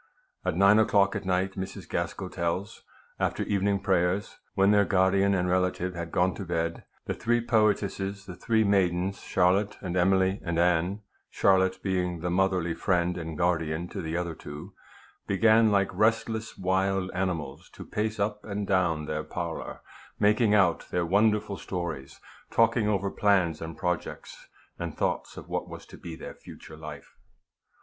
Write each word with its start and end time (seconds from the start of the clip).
At 0.43 0.57
nine 0.57 0.79
o'clock 0.79 1.15
at 1.15 1.25
night, 1.25 1.51
Mrs. 1.53 1.87
Gaskell 1.87 2.31
tells, 2.31 2.81
after 3.19 3.43
evening 3.43 3.81
prayers, 3.83 4.39
when 4.55 4.71
their 4.71 4.83
guardian 4.83 5.35
and 5.35 5.47
relative 5.47 5.93
had 5.93 6.11
gone 6.11 6.33
to 6.33 6.43
bed, 6.43 6.85
the 7.05 7.13
three 7.13 7.39
poetesses 7.39 8.25
the 8.25 8.35
three 8.35 8.63
maidens, 8.63 9.21
Char 9.21 9.53
lotte, 9.53 9.77
and 9.79 9.95
Emily, 9.95 10.41
and 10.43 10.57
Anne 10.57 11.01
Charlotte 11.29 11.83
being 11.83 12.21
the" 12.21 12.31
motherly 12.31 12.73
friend 12.73 13.15
and 13.15 13.37
guardian 13.37 13.87
to 13.89 14.01
the 14.01 14.17
other 14.17 14.33
two 14.33 14.73
""began, 15.27 15.69
like 15.71 15.93
restless 15.93 16.57
wild 16.57 17.11
animals, 17.13 17.69
to 17.73 17.85
pace 17.85 18.19
up 18.19 18.43
and 18.43 18.65
down 18.65 19.05
their 19.05 19.23
parlor,' 19.23 19.81
making 20.27 20.55
out' 20.55 20.87
their 20.89 21.05
wonderful 21.05 21.57
stories, 21.57 22.19
talking 22.49 22.87
over 22.89 23.11
plans 23.11 23.61
and 23.61 23.77
projects, 23.77 24.47
and 24.79 24.97
thoughts 24.97 25.37
of 25.37 25.47
what 25.47 25.69
was 25.69 25.85
to 25.85 25.95
be 25.95 26.15
their 26.15 26.33
future 26.33 26.75
life." 26.75 27.17